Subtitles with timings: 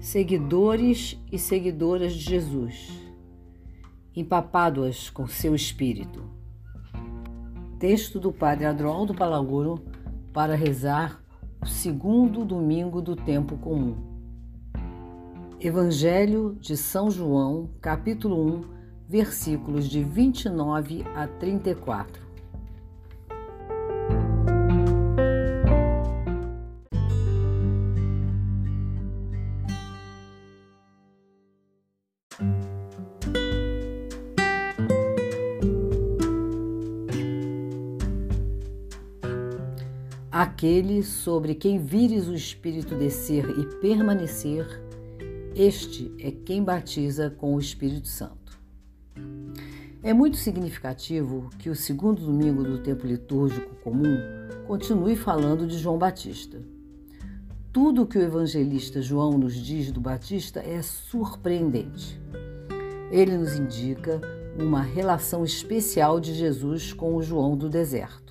[0.00, 2.90] seguidores e seguidoras de Jesus,
[4.16, 6.24] empapados com seu espírito.
[7.78, 9.84] Texto do Padre Adroaldo Palaguro
[10.32, 11.22] para rezar
[11.60, 13.94] o segundo domingo do tempo comum.
[15.60, 18.60] Evangelho de São João, capítulo 1,
[19.06, 22.29] versículos de 29 a 34.
[40.32, 44.64] Aquele sobre quem vires o Espírito descer e permanecer,
[45.56, 48.56] este é quem batiza com o Espírito Santo.
[50.00, 54.16] É muito significativo que o segundo domingo do tempo litúrgico comum
[54.68, 56.62] continue falando de João Batista.
[57.72, 62.20] Tudo o que o evangelista João nos diz do Batista é surpreendente.
[63.10, 64.20] Ele nos indica
[64.56, 68.29] uma relação especial de Jesus com o João do deserto.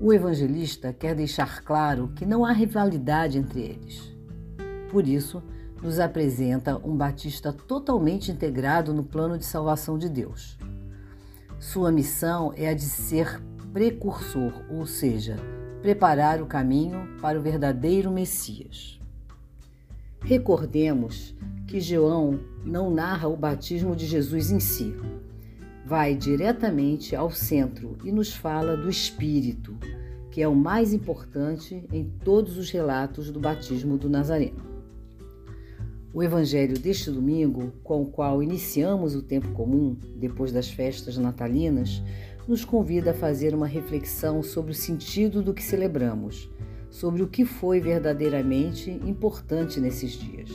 [0.00, 4.16] O evangelista quer deixar claro que não há rivalidade entre eles.
[4.92, 5.42] Por isso,
[5.82, 10.56] nos apresenta um Batista totalmente integrado no plano de salvação de Deus.
[11.58, 15.36] Sua missão é a de ser precursor, ou seja,
[15.82, 19.00] preparar o caminho para o verdadeiro Messias.
[20.20, 21.34] Recordemos
[21.66, 24.94] que João não narra o batismo de Jesus em si,
[25.88, 29.74] vai diretamente ao centro e nos fala do Espírito,
[30.30, 34.68] que é o mais importante em todos os relatos do batismo do Nazareno.
[36.12, 42.02] O evangelho deste domingo, com o qual iniciamos o tempo comum, depois das festas natalinas,
[42.46, 46.50] nos convida a fazer uma reflexão sobre o sentido do que celebramos,
[46.90, 50.50] sobre o que foi verdadeiramente importante nesses dias.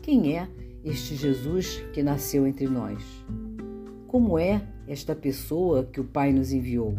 [0.00, 0.48] Quem é
[0.82, 3.02] este Jesus que nasceu entre nós?
[4.16, 6.96] Como é esta pessoa que o Pai nos enviou?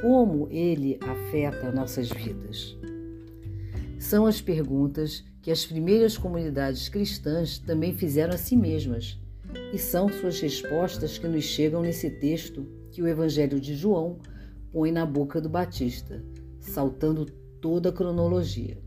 [0.00, 2.74] Como ele afeta nossas vidas?
[3.98, 9.20] São as perguntas que as primeiras comunidades cristãs também fizeram a si mesmas,
[9.70, 14.16] e são suas respostas que nos chegam nesse texto que o Evangelho de João
[14.72, 16.24] põe na boca do Batista,
[16.58, 17.26] saltando
[17.60, 18.78] toda a cronologia.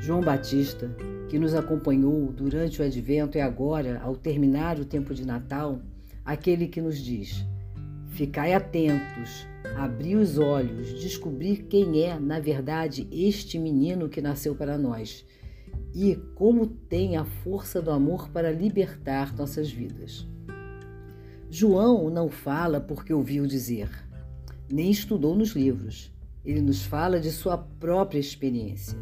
[0.00, 0.90] João Batista
[1.28, 5.80] que nos acompanhou durante o advento e agora, ao terminar o tempo de Natal,
[6.24, 7.44] aquele que nos diz:
[8.08, 9.46] Ficai atentos,
[9.76, 15.24] abri os olhos, descobrir quem é, na verdade, este menino que nasceu para nós
[15.94, 20.26] e como tem a força do amor para libertar nossas vidas.
[21.50, 23.88] João não fala porque ouviu dizer,
[24.70, 26.12] nem estudou nos livros.
[26.44, 28.96] Ele nos fala de sua própria experiência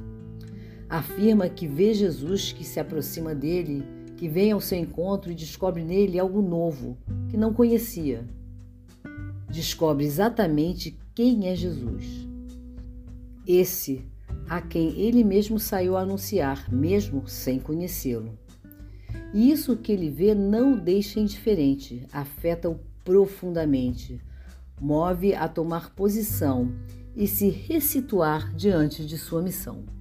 [0.89, 3.85] afirma que vê Jesus que se aproxima dele,
[4.17, 6.97] que vem ao seu encontro e descobre nele algo novo
[7.29, 8.25] que não conhecia.
[9.51, 12.27] Descobre exatamente quem é Jesus.
[13.47, 14.05] Esse
[14.49, 18.39] a quem ele mesmo saiu a anunciar, mesmo sem conhecê-lo.
[19.35, 24.21] E isso que ele vê não o deixa indiferente, afeta-o profundamente,
[24.81, 26.73] move a tomar posição
[27.15, 29.96] e se ressituar diante de sua missão.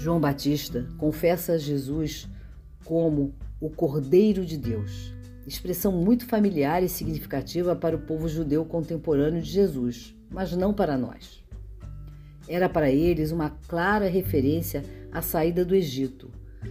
[0.00, 2.26] João Batista confessa Jesus
[2.86, 5.12] como o Cordeiro de Deus,
[5.46, 10.96] expressão muito familiar e significativa para o povo judeu contemporâneo de Jesus, mas não para
[10.96, 11.44] nós.
[12.48, 16.30] Era para eles uma clara referência à saída do Egito,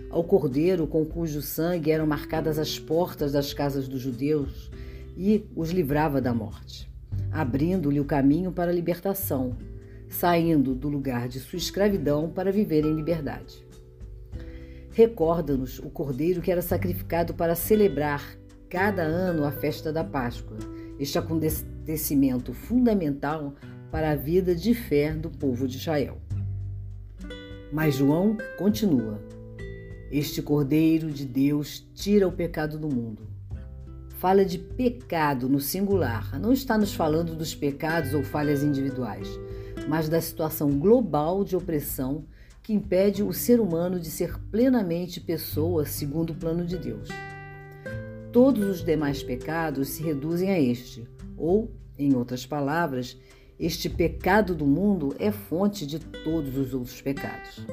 [0.09, 4.71] ao cordeiro com cujo sangue eram marcadas as portas das casas dos judeus
[5.15, 6.91] e os livrava da morte,
[7.31, 9.55] abrindo-lhe o caminho para a libertação,
[10.09, 13.65] saindo do lugar de sua escravidão para viver em liberdade.
[14.91, 18.37] Recorda-nos o cordeiro que era sacrificado para celebrar
[18.69, 20.57] cada ano a festa da Páscoa,
[20.99, 23.55] este acontecimento fundamental
[23.91, 26.17] para a vida de fé do povo de Israel.
[27.71, 29.21] Mas João continua:
[30.11, 33.27] Este Cordeiro de Deus tira o pecado do mundo.
[34.17, 39.29] Fala de pecado no singular, não está nos falando dos pecados ou falhas individuais,
[39.89, 42.23] mas da situação global de opressão
[42.61, 47.09] que impede o ser humano de ser plenamente pessoa segundo o plano de Deus.
[48.31, 53.17] Todos os demais pecados se reduzem a este, ou, em outras palavras,
[53.59, 57.65] este pecado do mundo é fonte de todos os outros pecados.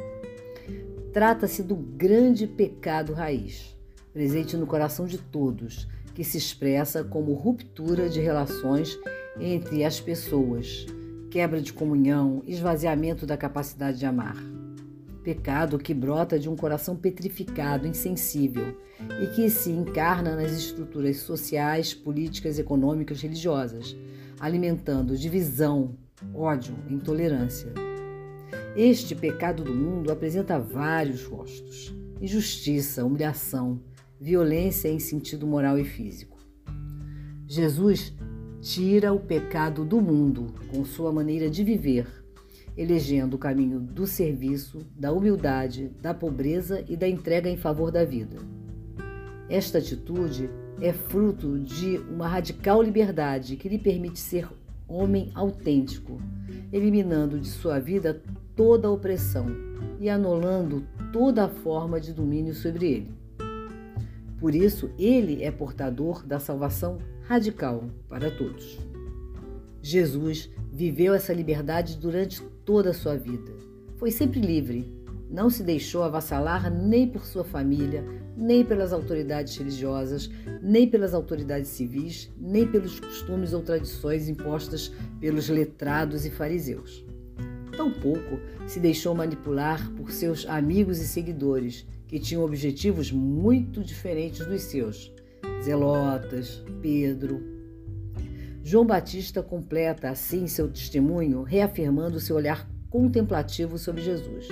[1.12, 3.76] Trata-se do grande pecado raiz,
[4.10, 8.98] presente no coração de todos, que se expressa como ruptura de relações
[9.38, 10.86] entre as pessoas,
[11.30, 14.36] quebra de comunhão, esvaziamento da capacidade de amar.
[15.22, 18.78] pecado que brota de um coração petrificado, insensível
[19.20, 23.96] e que se encarna nas estruturas sociais, políticas, econômicas, religiosas,
[24.38, 25.96] alimentando divisão,
[26.32, 27.72] ódio, intolerância.
[28.76, 33.80] Este pecado do mundo apresenta vários rostos: injustiça, humilhação,
[34.20, 36.38] violência em sentido moral e físico.
[37.48, 38.14] Jesus
[38.66, 42.08] tira o pecado do mundo com sua maneira de viver
[42.76, 48.04] elegendo o caminho do serviço, da humildade, da pobreza e da entrega em favor da
[48.04, 48.36] vida.
[49.48, 54.48] Esta atitude é fruto de uma radical liberdade que lhe permite ser
[54.86, 56.20] homem autêntico,
[56.70, 58.20] eliminando de sua vida
[58.54, 59.46] toda a opressão
[59.98, 63.14] e anulando toda a forma de domínio sobre ele.
[64.38, 68.78] Por isso, ele é portador da salvação radical para todos.
[69.82, 73.52] Jesus viveu essa liberdade durante toda a sua vida.
[73.96, 74.94] Foi sempre livre.
[75.28, 78.04] Não se deixou avassalar nem por sua família,
[78.36, 80.30] nem pelas autoridades religiosas,
[80.62, 87.04] nem pelas autoridades civis, nem pelos costumes ou tradições impostas pelos letrados e fariseus.
[87.76, 88.38] Tampouco
[88.68, 95.15] se deixou manipular por seus amigos e seguidores, que tinham objetivos muito diferentes dos seus.
[95.62, 97.56] Zelotas, Pedro,
[98.68, 104.48] João Batista completa assim seu testemunho, reafirmando seu olhar contemplativo sobre Jesus.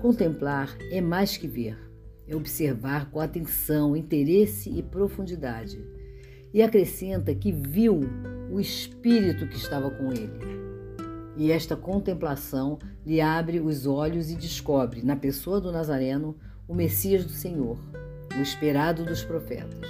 [0.00, 1.76] Contemplar é mais que ver,
[2.26, 5.84] é observar com atenção, interesse e profundidade.
[6.54, 8.00] E acrescenta que viu
[8.50, 10.40] o Espírito que estava com ele.
[11.36, 17.22] E esta contemplação lhe abre os olhos e descobre, na pessoa do Nazareno, o Messias
[17.22, 17.78] do Senhor,
[18.40, 19.86] o esperado dos profetas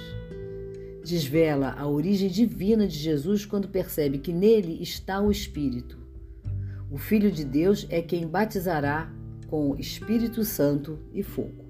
[1.05, 5.97] desvela a origem divina de Jesus quando percebe que nele está o Espírito.
[6.89, 9.09] O Filho de Deus é quem batizará
[9.47, 11.63] com Espírito Santo e fogo.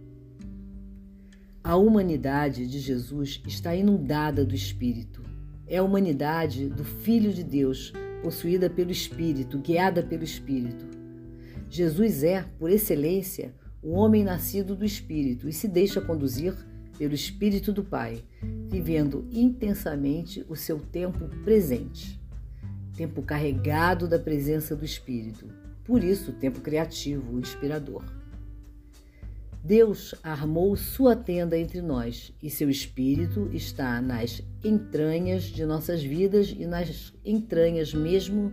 [1.63, 5.21] A humanidade de Jesus está inundada do Espírito.
[5.67, 7.93] É a humanidade do Filho de Deus,
[8.23, 10.85] possuída pelo Espírito, guiada pelo Espírito.
[11.69, 16.55] Jesus é, por excelência, o homem nascido do Espírito e se deixa conduzir
[17.01, 18.23] pelo Espírito do Pai,
[18.69, 22.21] vivendo intensamente o seu tempo presente.
[22.95, 25.47] Tempo carregado da presença do Espírito.
[25.83, 28.03] Por isso, tempo criativo, inspirador.
[29.63, 36.53] Deus armou sua tenda entre nós e seu Espírito está nas entranhas de nossas vidas
[36.55, 38.51] e nas entranhas mesmo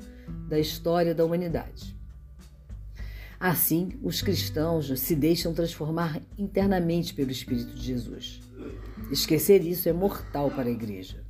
[0.49, 1.98] da história da humanidade.
[3.41, 8.41] Assim, os cristãos se deixam transformar internamente pelo Espírito de Jesus.
[9.13, 11.25] Esquecer isso é mortal para a igreja.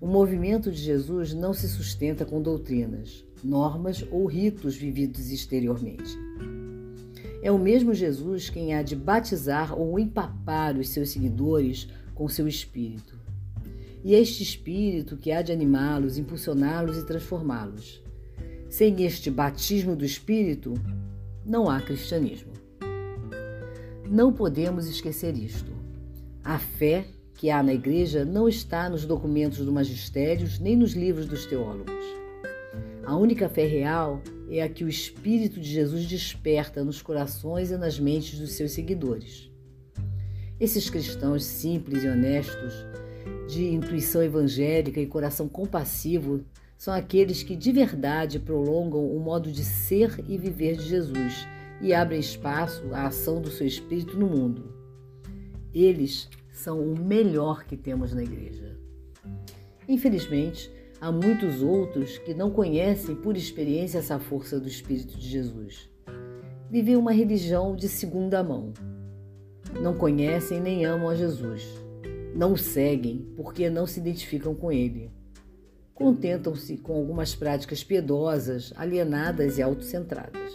[0.00, 6.18] O movimento de Jesus não se sustenta com doutrinas, normas ou ritos vividos exteriormente.
[7.42, 12.48] É o mesmo Jesus quem há de batizar ou empapar os seus seguidores com seu
[12.48, 13.18] espírito.
[14.02, 18.02] E é este espírito que há de animá-los, impulsioná-los e transformá-los.
[18.68, 20.74] Sem este batismo do espírito,
[21.44, 22.52] não há cristianismo.
[24.08, 25.72] Não podemos esquecer isto.
[26.42, 31.26] A fé que há na igreja não está nos documentos do magistério nem nos livros
[31.26, 32.04] dos teólogos.
[33.04, 37.76] A única fé real é a que o Espírito de Jesus desperta nos corações e
[37.76, 39.50] nas mentes dos seus seguidores.
[40.58, 42.72] Esses cristãos simples e honestos,
[43.48, 46.44] de intuição evangélica e coração compassivo,
[46.76, 51.46] são aqueles que de verdade prolongam o modo de ser e viver de Jesus
[51.80, 54.72] e abrem espaço à ação do seu Espírito no mundo.
[55.72, 58.78] Eles são o melhor que temos na igreja.
[59.88, 65.90] Infelizmente, há muitos outros que não conhecem por experiência essa força do Espírito de Jesus.
[66.70, 68.72] Vivem uma religião de segunda mão.
[69.80, 71.66] Não conhecem nem amam a Jesus.
[72.34, 75.10] Não o seguem porque não se identificam com ele
[75.94, 80.52] contentam-se com algumas práticas piedosas, alienadas e autocentradas.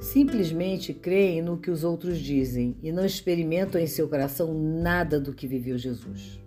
[0.00, 5.34] Simplesmente creem no que os outros dizem e não experimentam em seu coração nada do
[5.34, 6.40] que viveu Jesus.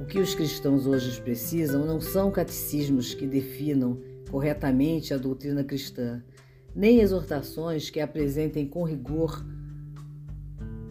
[0.00, 6.22] O que os cristãos hoje precisam não são catecismos que definam corretamente a doutrina cristã,
[6.74, 9.44] nem exortações que apresentem com rigor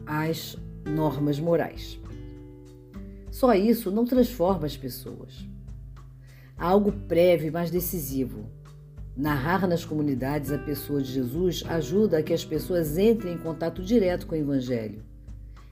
[0.05, 0.55] as
[0.85, 1.99] normas morais.
[3.31, 5.45] Só isso não transforma as pessoas.
[6.57, 8.45] Há algo prévio mais decisivo.
[9.15, 13.83] Narrar nas comunidades a pessoa de Jesus ajuda a que as pessoas entrem em contato
[13.83, 15.03] direto com o Evangelho.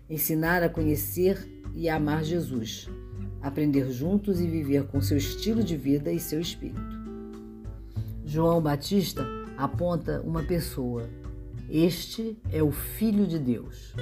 [0.09, 2.89] Ensinar a conhecer e a amar Jesus.
[3.41, 6.81] Aprender juntos e viver com seu estilo de vida e seu espírito.
[8.25, 9.25] João Batista
[9.57, 11.09] aponta uma pessoa,
[11.69, 13.93] Este é o Filho de Deus.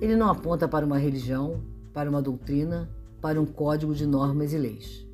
[0.00, 2.88] Ele não aponta para uma religião, para uma doutrina,
[3.20, 5.06] para um código de normas e leis.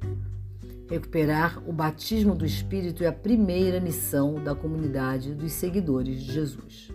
[0.88, 6.90] Recuperar o batismo do Espírito é a primeira missão da comunidade dos seguidores de Jesus.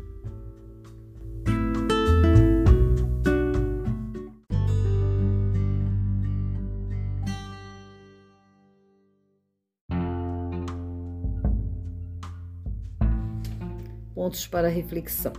[14.15, 15.33] Pontos para reflexão.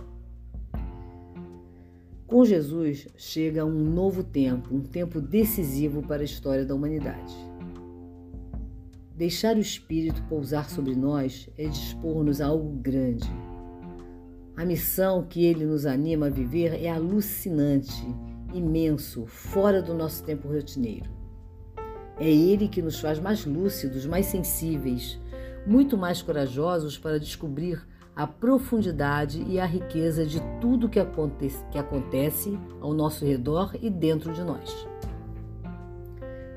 [2.25, 7.35] Com Jesus chega um novo tempo, um tempo decisivo para a história da humanidade.
[9.15, 13.31] Deixar o Espírito pousar sobre nós é dispor-nos a algo grande.
[14.57, 18.05] A missão que ele nos anima a viver é alucinante,
[18.53, 21.09] imenso, fora do nosso tempo rotineiro.
[22.19, 25.17] É ele que nos faz mais lúcidos, mais sensíveis,
[25.65, 31.77] muito mais corajosos para descobrir a profundidade e a riqueza de tudo que acontece, que
[31.77, 34.85] acontece ao nosso redor e dentro de nós.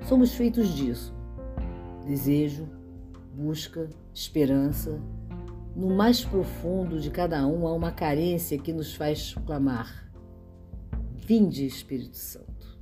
[0.08, 1.17] Somos feitos disso:
[2.08, 2.66] desejo,
[3.34, 4.98] busca, esperança.
[5.76, 10.10] No mais profundo de cada um há uma carência que nos faz clamar:
[11.14, 12.78] Vinde, Espírito Santo.